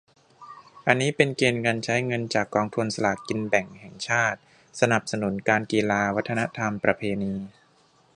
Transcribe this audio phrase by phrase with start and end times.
[0.87, 4.39] อันนี้เป็นเกณฑ์การใช้เงินจากกองทุนสลากกินแบ่งแห่งชาติ:
[4.79, 7.33] สนับสนุนการกีฬา วัฒนธรรมประเพณี